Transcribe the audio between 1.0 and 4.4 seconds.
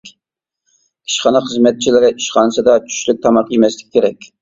ئىشخانا خىزمەتچىلىرى ئىشخانىسىدا چۈشلۈك تاماق يېمەسلىكى كېرەك.